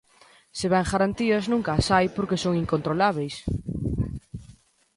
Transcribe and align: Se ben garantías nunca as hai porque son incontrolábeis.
Se 0.57 0.65
ben 0.73 0.89
garantías 0.91 1.45
nunca 1.51 1.71
as 1.73 1.87
hai 1.95 2.07
porque 2.15 2.41
son 2.43 2.53
incontrolábeis. 2.63 3.35